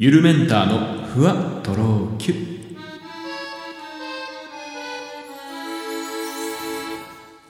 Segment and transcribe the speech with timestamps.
[0.00, 2.34] ゆるメンターのふわとろきゅ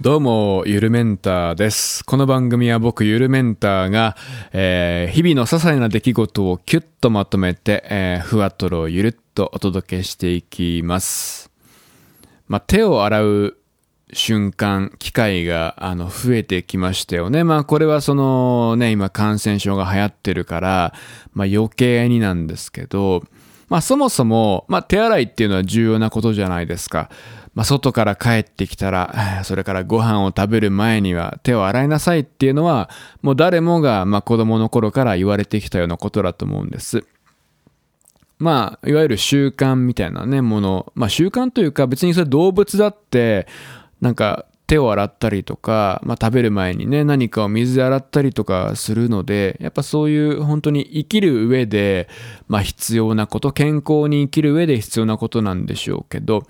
[0.00, 2.02] どうも、ゆるメンターです。
[2.06, 4.16] この番組は僕、ゆるメンターが、
[4.54, 11.50] えー日々の些細な出来事をキュッとまとめて、えーふわとろゆるっとお届けしていきます。
[12.46, 13.57] まあ、手を洗う
[14.12, 17.44] 瞬間、機会があの増えてきましたよね。
[17.44, 20.94] まあこれはそのね、今感染症が流行ってるから、
[21.32, 23.22] まあ余計になんですけど、
[23.68, 27.10] まあそもそも、まあ手洗いっていうのは重要なことじゃないですか。
[27.54, 32.88] まあ外から帰ってきたら、 それからご飯を食べる前には手を洗いなさいっていうのは、
[33.20, 37.04] もう誰もがまあ子供の頃から言われてきたようなことだと思うんです。
[38.38, 40.92] まあ、いわゆる習慣みたいなね、もの。
[40.94, 43.48] まあ、習慣というか、別にそれ動物だって、
[44.00, 52.06] なんか、手を洗ったりとか、まあ、食べる前にね、何かを水で洗ったりとかするので、やっぱそういう本当に生きる上で、
[52.48, 56.46] まあ、必要なこと、健康に生きる上で必要なことなんでしょうけど、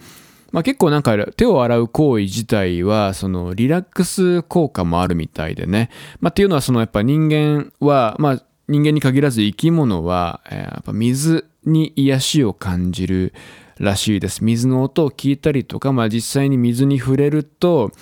[0.51, 5.91] まあ、結構なんか手を洗う行為自体はそのリラックス効果もあるみたいでね。
[6.21, 13.35] まあ、っていうのはそのやっぱ人間は、まあ、人間に限らず生き物は、えーやっぱ水に癒しを感じる
[13.79, 14.45] らしいです。
[14.45, 17.93] 水の音を聞いたりとか、まあ、実際に水に触れると、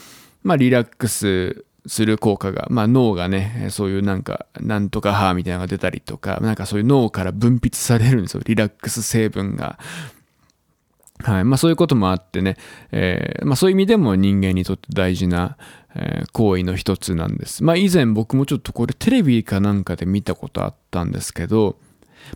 [0.42, 8.42] まあ、リラックスする効果が、まあ、脳がね、そういうなんか、なんとか歯みたいなのが出たりとか、なんかそういう脳から分泌されるんですよ。
[8.44, 9.78] リラックス成分が。
[11.22, 11.44] はい。
[11.44, 12.56] まあそういうこともあってね、
[12.92, 15.56] えーまあそういう意味でも人間にとって大事な、
[15.94, 17.64] えー行為の一つなんです。
[17.64, 21.78] まあ以前僕もちょっとこれテレビかなんかで見たことあったんですけど、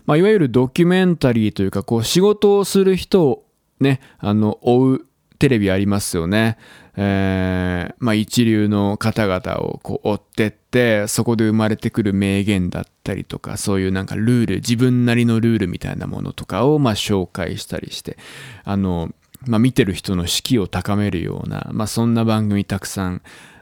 [0.05, 3.45] まあいわゆるドキュメンタリーというか、こう仕事をする人を
[3.79, 5.05] ね、あの、追う
[5.39, 6.57] テレビありますよね。
[6.95, 18.17] えーまあ一流の方々をこう追ってって、そこで生まれてくる名言だったりとか、そういうなんかルール、自分なりのルールみたいなものとかをまあ紹介したりして、
[18.63, 19.09] あの、
[19.45, 23.21] まあ見てる人の士気を高めるような、まあそんな番組たくさん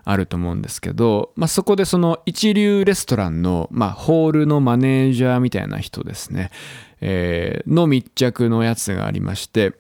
[0.10, 6.52] あると思うんですけど、まあそこでその一流レストランの、まあホールのマネージャーみたいな人ですね、
[7.02, 9.74] えーの密着のやつがありまして、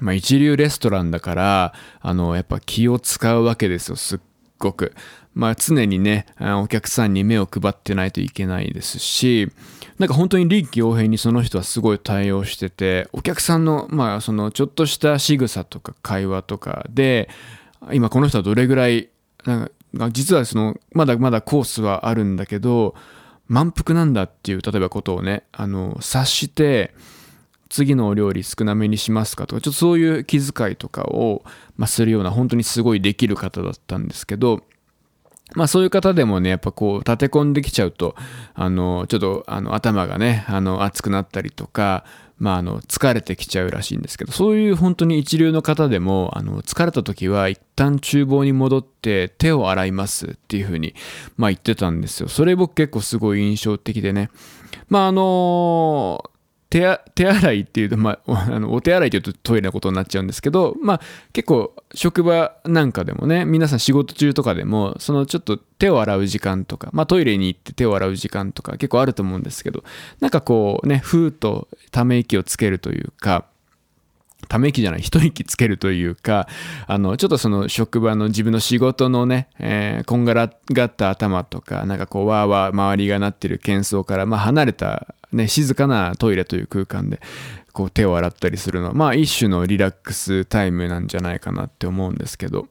[0.00, 4.20] まあ、一流レストランだから、あの、やっぱ気を使うわけですよ、すっ
[4.58, 4.94] ごく。
[5.34, 9.50] まあ、常にね、お客さんに目を配ってないといけないですし、
[9.98, 17.28] なんか本当に臨機応変にその人はすごい対応してて、お客さんの、まあ、その、ちょっとした仕草とか会話とかで、
[17.92, 19.08] 今この人はどれぐらい、
[19.44, 22.94] なんか、実はその、まだまだコースはあるんだけど、
[23.48, 26.94] 満腹なんだっていう、例えばことをね、あの、察して、
[27.68, 31.44] 次のお料理少なめにしますかとか、ちょっとそういう気遣いとかを、
[31.76, 34.62] まあ、するような、本当にすごいできる方だったんですけど、
[35.54, 38.14] まあそういう方でもね、やっぱこう立て込んできちゃうと、
[38.54, 42.04] あの、ちょっとあの頭がね、あの熱くなったりとか、
[42.40, 50.94] まああの疲れてきちゃうらしいんですけど、そういう本当に一流の方でも、あの疲れた時は一旦厨房に戻って手を洗いますっていうふうに、
[51.36, 52.28] まあ言ってたんですよ。
[52.28, 54.30] それ僕結構すごい印象的でね。
[54.88, 56.24] まああの
[56.70, 61.00] 手手洗いっていうと、まあ、 あのお手洗いっていうとトイレのことになっちゃうんですけど、まあ、
[61.32, 69.82] 結構職場なんかでもね皆さん仕事中とかでもそのちょっと手を洗う時間とか、まあ、トイレに行って手を洗う時間とか結構あると思うんですけど
[70.20, 73.46] なんかこうねふーっとため息をつけるというか
[74.48, 76.48] ため息じゃない、一息つけるというか、
[76.86, 87.20] あの、ちょっとその職場の自分の仕事のね、えーこんがらがった頭とか、なんかこう、わーわー周りがなってる喧騒から、まあ離れた、ね、静かなトイレという空間で、
[87.72, 92.66] こう手を洗ったりするのは、まあ一種のリラックスタイムなんじゃないかなって思うんですけど、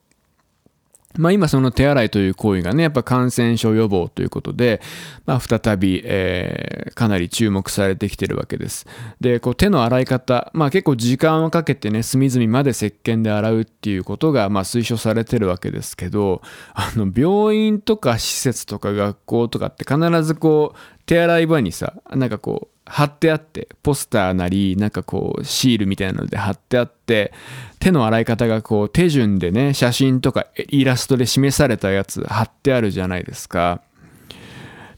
[1.18, 4.82] まあ今その手洗いという行為がね、やっぱ感染症予防ということで、
[5.26, 8.86] まあ再び、えーかなり注目されてきてるわけです。
[9.22, 16.42] で、こう手の洗い方、まあ結構時間をかけてね、隅々まで石鹸で洗うっていうことが、まあ推奨されてるわけですけど、
[16.74, 27.32] あの病院とか施設とか学校とかって必ずこう、手洗い場にさ、なんかこう、貼ってあって、ポスターなり、なんかこう、シールみたいなので貼ってあって、
[27.80, 33.82] 手の洗い方がこう、手順でね、写真とかイラストで示されたやつ貼ってあるじゃないですか。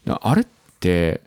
[0.08, 0.46] あれっ
[0.80, 1.22] て、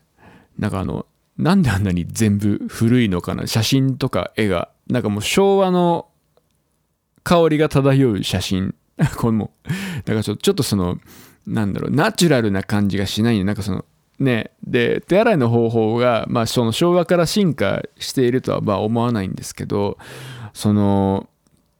[0.59, 1.06] なんかあの、
[1.37, 3.47] なんであんなに全部古いのかな？
[3.47, 4.71] 写真とか絵が。
[4.89, 6.09] なんかもう昭和の
[7.25, 8.75] 香りが漂う写真。
[9.17, 9.53] これも、
[10.06, 10.99] なんかちょちょっとその、
[11.47, 13.85] なんだろう、ナチュラルな感じがしないなんかその、
[14.19, 19.99] ね、で、手洗いの方法が、まあ、その昭和から進化しているとはまあ思わないんですけど、
[20.53, 21.29] その、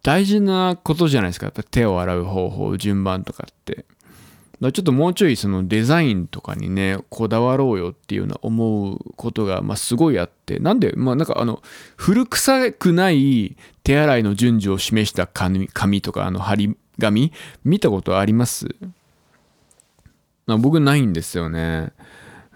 [0.03, 1.47] 大事なことじゃないですか。
[1.47, 3.85] やっぱ手を洗う方法、順番とかって。
[4.61, 11.63] ちょっともうちょいそのデザインとかにね、こだわろうよっていうのは思うことが、まあ、すごいあって、なんで、まあなんかあの、
[11.97, 17.33] 古臭くない手洗いの順序を示した紙紙とか、あの、張り紙？
[17.65, 18.75] 見たことあります？
[20.47, 21.93] 僕ないんですよね。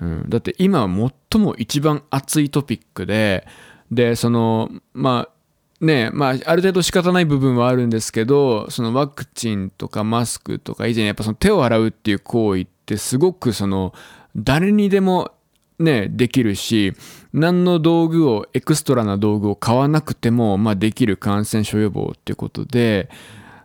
[0.01, 0.89] うん、だって今
[1.31, 3.47] 最も一番熱いトピックで、
[3.91, 13.95] で、その、まあ、ねまあ、ある程度仕方ない部分はあるんですけど、そのワクチンとかマスクとか以前やっぱその手を洗うっていう行為ってすごくその
[14.37, 15.33] 誰にでも
[15.79, 16.95] ね、できるし、
[17.33, 23.09] 何の道具を、エクストラな道具を買わなくても、まあ、できる感染症予防っていうことで、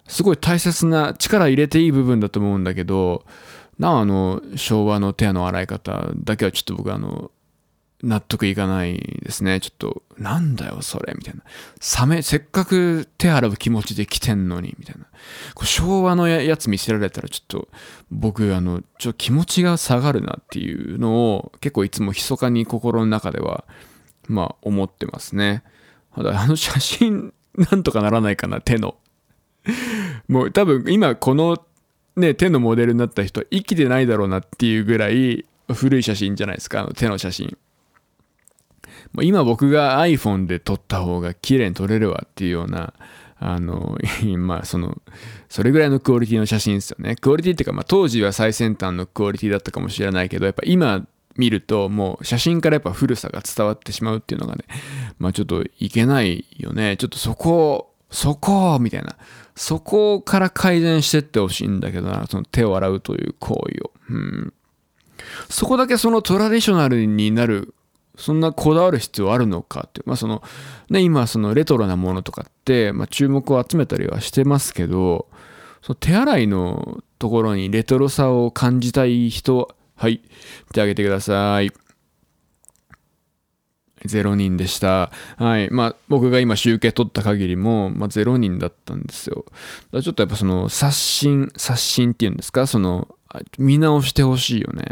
[0.08, 3.26] すごい大切な力入れていい部分だと思うんだけど、
[3.80, 7.32] なああの、昭和の手の洗い方だけはちょっと僕あの、
[8.04, 9.62] 納得いかないですね。
[9.62, 11.42] ちょっと、なんだよ、それ、みたいな。
[11.80, 15.06] サメ、せっかく手洗う気持ちで来てんのに、みたいな。
[15.64, 17.70] 昭和のやつ見せられたら、ちょっと、
[18.12, 23.64] 僕、あの、ちょ気持ちが下がるなっていうのを、結構いつも密かに心の中では、
[24.28, 25.64] まあ、思ってますね。
[26.14, 28.98] ただ、あの写真、なんとかならないかな、手の。
[30.28, 31.58] もう多分、今、この、
[32.16, 37.58] ね、手のモデルになった人、生きてないだろうなっていうぐらい、古い写真じゃないですか、あの手の写真。
[39.22, 42.94] 今僕が iPhone で撮った方が綺麗に撮れるわっていうような、
[43.40, 43.98] あの、
[44.38, 45.02] まあその、
[45.50, 47.16] それぐらいのクオリティの写真ですよね。
[47.16, 51.06] クオリティっていうか、まあ当時は最先端のクオリティだったかもしれないけど、やっぱ今
[51.36, 54.66] 見るともう写真からやっぱ古さが伝わってしまうっていうのがね、
[55.20, 56.98] まあちょっといけないよね。
[56.98, 59.16] ちょっとそこ、そこみたいな。
[59.56, 63.92] そこから改善してってほしいんだけどな、その手を洗うという行為を。
[64.10, 64.54] うん。
[65.50, 67.74] そこだけそのトラディショナルになる
[68.16, 70.44] そんなこだわる必要あるのかって、まあその、
[70.90, 75.28] ね、今そのレトロなものとかって、まあ注目を集めたりはしてますけど、
[75.82, 80.20] その手洗いのところにレトロさを感じたい人、はい、
[80.74, 81.72] 手挙げてください。
[84.08, 85.12] 0人でした。
[85.38, 85.70] はい。
[85.72, 89.46] まあ、僕が今集計取った限りも、まあ、0人だったんですよ。
[89.92, 92.68] だちょっとやっぱその、刷新、刷新っていうんですか？
[92.68, 93.08] その、
[93.58, 94.84] 見直してほしいよね。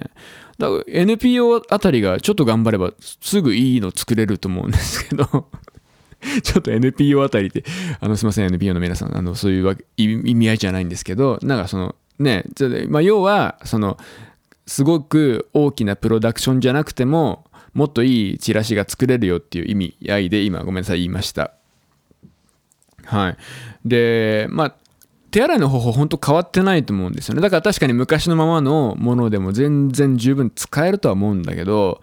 [0.57, 5.25] だから NPO あたりがちょっと頑張ればすぐいいの作れると思うんですけど
[6.43, 7.63] ちょっと NPO あたりって、
[7.99, 12.45] あの、すいません、NPO の皆さん、あの、そういう意味合いじゃないんですけど、なんかその、ね、
[12.89, 13.97] まあ、要は、その、
[14.67, 21.53] すごく大きなプロダクションじゃなくても、もっといいチラシが作れるよっていう意味合いで、今、ごめんなさい、言いました。
[23.05, 23.37] はい。
[23.85, 24.75] で、まあ、
[25.31, 27.41] 手洗いの方法本当変わってないと思うんですよね。
[27.41, 32.01] だから確かに昔のままのものでも全然十分使えるとは思うんだけど、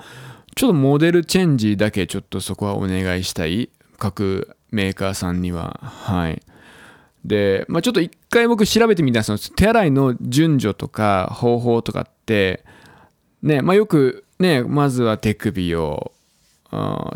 [0.57, 3.71] ちょっとモデルチェンジだけちょっとそこはお願いしたい。
[3.99, 5.79] 各メーカーさんには。
[5.83, 6.43] はい。
[7.25, 12.65] で、まあ、ちょっと一回僕調べてみたんです手洗いの順序とか方法とかって、
[13.43, 16.13] ね、まあ、よくね、まずは手首を、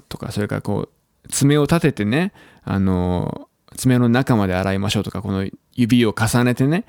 [0.08, 0.88] とか、それからこ
[1.24, 2.32] う、爪を立ててね、
[2.64, 6.84] あの、爪の中まで洗いましょうとか、この指を重ねてね、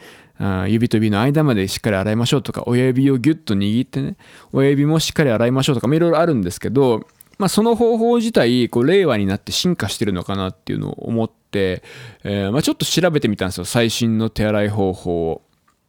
[0.68, 4.18] 指と指の間までしっかり洗いましょうとか、親指をギュッと握ってね、
[4.52, 7.08] 親指もしっかり洗いましょうとか、いろいろあるんですけど、
[7.38, 11.84] まあ、その方法自体、こう、令和になって進化してるのかなっていうのを思って、
[12.24, 13.66] え、まあ、ちょっと調べてみたんですよ。
[13.66, 15.42] 最新の手洗い方法を。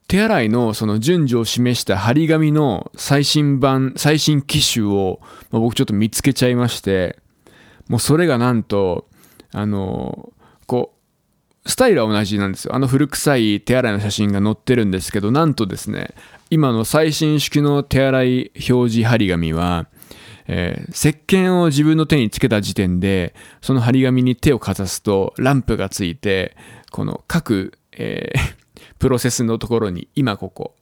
[0.06, 5.20] 手洗いのその順序を示した張り紙の最新版、最新機種を、
[5.50, 7.18] 僕ちょっと見つけちゃいまして、
[7.88, 9.08] もうそれがなんと、
[9.52, 10.32] あの、
[10.66, 10.94] こ
[11.64, 12.75] う、スタイルは同じなんですよ。
[12.75, 16.14] あの古臭い手洗いの写真が載ってるんですけど、なんとですね、
[16.50, 19.87] 今の最新式の手洗い表示張り紙は、
[20.46, 26.54] えー、石鹸を自分の手につけた時点で、その張り紙に手をかざすと、ランプがついて、
[26.90, 28.63] この各、えー、
[28.98, 30.74] プロセスのところに、今ここ、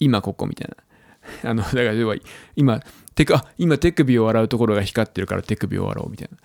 [0.00, 0.76] 今ここみたいな。
[1.50, 2.16] あの、だから要は、
[2.56, 2.80] 今、
[3.14, 6.38] 手あ今手首を洗うところが光ってるから手首を洗おうみたいな。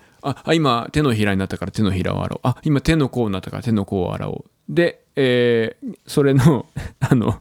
[0.44, 2.40] あ、今手のひらになったから手のひらを洗おう。
[2.42, 4.50] あ、今手の甲になったから手の甲を洗おう。
[4.68, 6.66] で、えー、それの
[6.98, 7.40] あの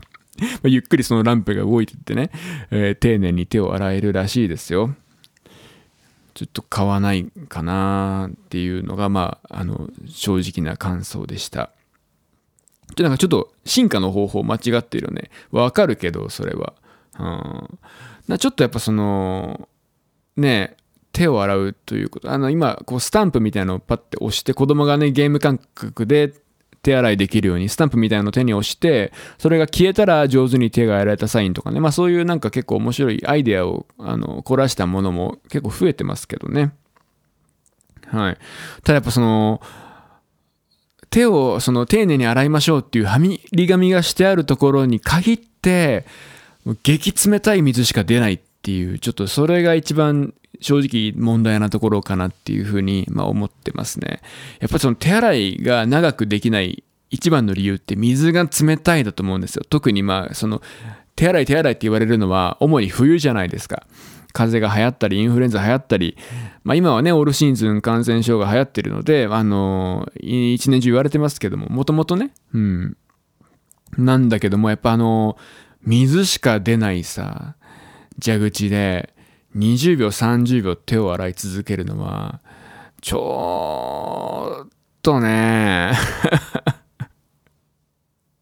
[0.63, 2.29] ゆっくりそのランプが動いてってね、
[2.69, 4.95] えー、丁寧に手を洗えるらしいですよ。
[6.33, 11.69] ちょっと買わないかなっていうのが、まあ、あの、正直な感想でした。
[13.01, 15.31] なんかちょっと進化の方法間違ってるよね。
[15.51, 16.73] わかるけど、それは。
[17.19, 18.37] うん。
[18.37, 19.67] ちょっとやっぱその、
[20.37, 20.77] ね、
[21.11, 22.31] 手を洗うということ。
[22.31, 26.33] あの、今、こう、スタンプみたいなのをパッて押して、子供がね、ゲーム感覚で
[26.81, 36.73] 手洗いできるように、スタンプみたいなのを手に押して、それが消えたら上手に手が洗えたサインとかね、まあそういうなんか結構面白いアイデアを、あの、凝らしたものも結構増えてますけどね。
[38.07, 38.37] はい。
[38.83, 39.61] ただやっぱその、
[41.13, 46.07] 手をその丁寧に洗いましょうっていうはみり紙がしてあるところに限って、
[46.81, 54.21] 激冷たい水しか出ないっていう、ちょっとそれが一番正直問題なところかなっていうふうに、まあ、思ってますね。
[54.59, 59.63] やっぱりその手洗いが長くできない一番の理由って水が冷たいだと思うんですよ。
[59.69, 60.63] 特にまあその
[61.15, 63.85] 手洗い手洗いって言われるのは主に冬じゃないですか。
[64.33, 66.17] 風邪が流行ったり、インフルエンザ流行ったり、
[66.63, 72.97] まあ、今はね、オールシーズン感染症が流行ってるので、あの、一年中言われてますけども、もともとね、うん。
[73.97, 75.37] なんだけども、やっぱあの、
[75.83, 77.55] 水しか出ないさ、
[78.23, 79.13] 蛇口で、
[79.55, 82.41] 20秒、30秒手を洗い続けるのは、
[83.01, 84.69] ちょっ
[85.03, 85.91] とね、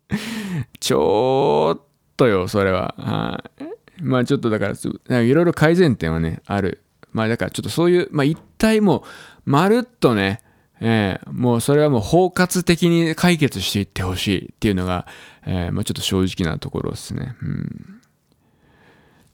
[0.80, 1.82] ちょっ
[2.16, 2.96] とよ、それは。
[2.98, 3.71] はい。
[4.02, 4.74] まあちょっとだか
[5.08, 6.84] ら、いろいろ改善点はね、ある。
[7.12, 9.02] まあだからちょっとそういう、まあ一体もう、
[9.46, 10.42] まるっとね、
[10.80, 15.06] えー、もうそれはもう包括的に解決していってほしいっていうのが、
[15.46, 17.36] えー、まあちょっと正直なところですね。
[17.42, 18.02] うん。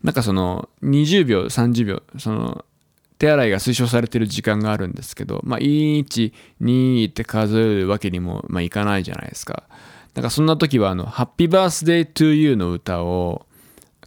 [0.04, 2.66] なんかその、20秒、30秒、その、
[3.18, 9.64] 手洗いが推奨されてる時間があるんですけど、まあ1、2って数えるわけにも、まあいかないじゃないですか。
[10.14, 13.47] なんかそんな時はあの、ハッピーバースデートゥーユーの歌を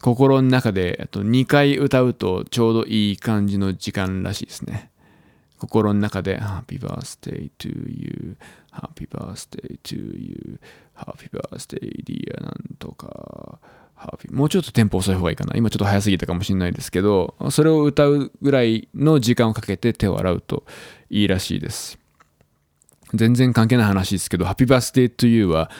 [0.00, 4.90] 心の中でと2回歌うとちょうどいい感じの時間らしいですね。
[5.58, 8.36] 心の中で Happy birthday to you,
[8.72, 10.58] Happy birthday to you,
[10.96, 13.58] Happy birthday dear なんとか、
[13.94, 15.54] Happy もうちょっとテンポ遅い方がいいかな。
[15.54, 20.64] 今ちょっと早すぎたかもしれないですけど、それを歌うぐらいの時間をかけて手を洗うと
[21.10, 21.98] いいらしいです。
[23.12, 25.70] 全然関係ない話ですけど、Happy Birthday to You は、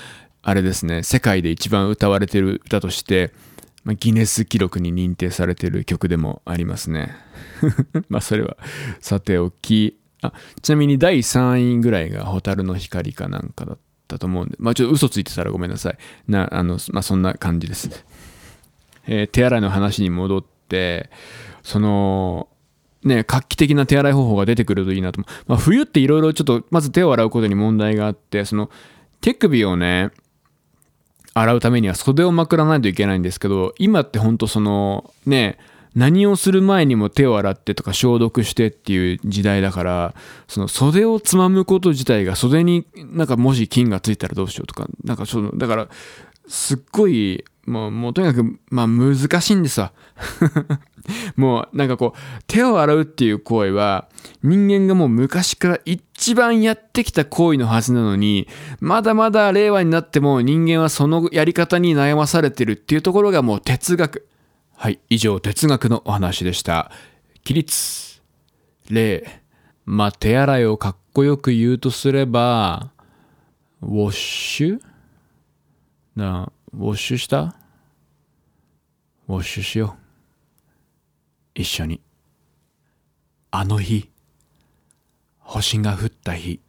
[0.43, 3.33] あれですね、世界で一番歌われてる歌として、
[3.85, 7.15] まあ、ギネス記録に認定されている曲でもありますね。
[8.09, 8.57] まあそれは
[9.01, 10.33] さておき、あ、
[10.63, 15.99] ちなみに第3位ぐらいが蛍の光かなんかだったと思うんで、まあちょっと嘘ついてたらごめんなさい。
[16.29, 18.05] な、あの、まあそんな感じです。
[19.07, 21.11] えー手洗いの話に戻って、
[21.63, 22.49] その、
[23.03, 25.23] ね、画期的な手洗い方法が出てくるといいなと。
[25.47, 28.71] まあ、冬っていろいろちょっと、まず手を洗うことに問題があって、その、
[29.23, 30.11] 手首をね、
[31.35, 35.59] 洗うためには袖をまくらないといけないんですけど、今ってほんとその、ね、
[35.95, 40.15] 何をする前にも手を洗ってとか消毒してっていう時代だから、
[40.47, 45.89] その袖をつまむこと自体が袖になんかもし菌がついたらどうしようとか、なんかその、だから、
[46.47, 49.93] すっごい、もう、もうとにかく、まあ難しいんですわ。
[51.37, 54.09] もうなんかこう、手を洗うっていう行為は、
[54.43, 58.47] 人間がもう昔から一一番やってきた行為のはずなのに、
[58.79, 64.29] まだまだ令和になっても人間はそのやり方に悩まされてるっていうところがもう哲学。
[64.77, 66.91] はい、以上哲学のお話でした。
[67.43, 68.21] 起立。
[68.91, 69.41] 例。
[69.87, 72.91] まあ、手洗いをかっこよく言うとすれば、
[73.81, 74.81] ウォッシュ？
[76.17, 77.57] なあ、ウォッシュした？
[79.27, 79.97] ウォッシュしよ
[81.57, 81.61] う。
[81.61, 82.03] 一緒に。
[83.50, 84.10] あの日、
[85.52, 86.61] 星が降った日。